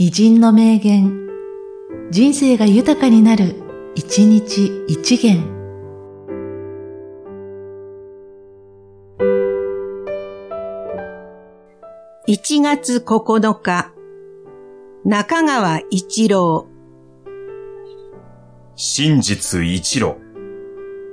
[0.00, 1.26] 偉人の名言、
[2.12, 3.56] 人生が豊かになる、
[3.96, 5.42] 一日一元。
[12.28, 13.92] 1月9日、
[15.04, 16.68] 中川一郎。
[18.76, 20.14] 真実一路。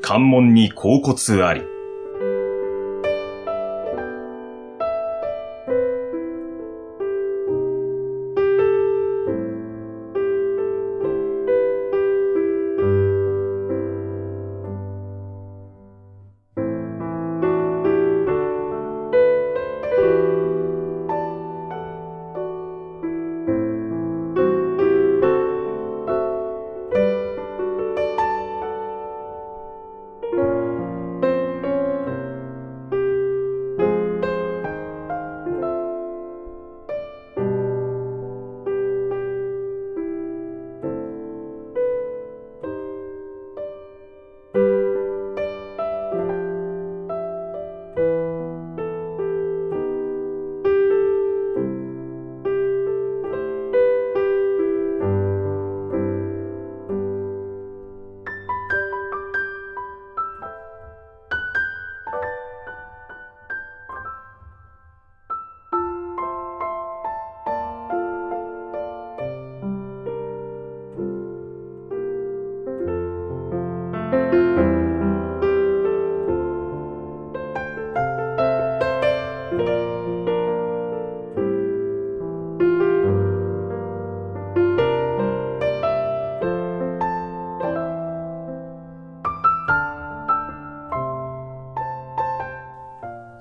[0.00, 1.71] 関門に甲骨あり。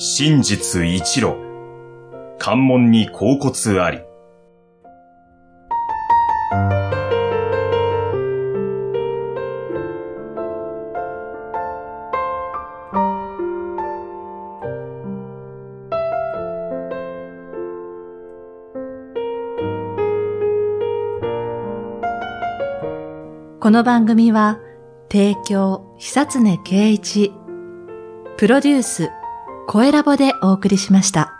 [0.00, 1.34] 真実一路。
[2.38, 3.98] 関門に甲骨あり。
[23.58, 24.60] この番組は、
[25.10, 27.32] 提供、久常圭一、
[28.36, 29.10] プロデュース、
[29.70, 31.37] 声ラボでお送りしました。